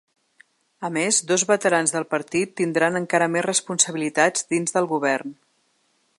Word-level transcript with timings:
A 0.87 0.89
més, 0.95 1.19
dos 1.31 1.43
veterans 1.51 1.93
del 1.97 2.07
partit 2.15 2.57
tindran 2.63 3.01
encara 3.03 3.29
més 3.37 3.47
responsabilitats 3.49 4.49
dins 4.55 4.79
del 4.79 4.91
govern. 4.97 5.39